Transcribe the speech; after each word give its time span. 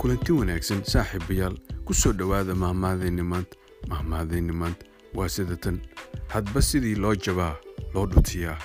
kulanti 0.00 0.32
wanaagsan 0.32 0.82
saaxiibayaal 0.92 1.56
ku 1.84 1.92
soo 1.94 2.12
dhowaada 2.18 2.54
mahmaadeenni 2.54 3.22
maanta 3.32 3.56
mahmaadeenni 3.88 4.52
maanta. 4.52 4.84
Waa 5.14 5.28
sida 5.28 5.56
tan 5.56 5.80
hadba 6.28 6.62
sidii 6.62 6.94
loo 6.94 7.14
jabaa 7.14 7.54
loo 7.94 8.06
dhutiyaa 8.06 8.58